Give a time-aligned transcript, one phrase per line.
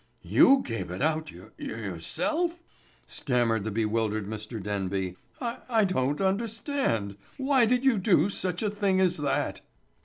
[0.23, 2.55] "You gave it out yourself,"
[3.05, 4.59] stammered the bewildered Mr.
[4.59, 5.15] Denby.
[5.39, 7.17] "I—I don't understand.
[7.37, 9.61] Why did you do such a thing as that?"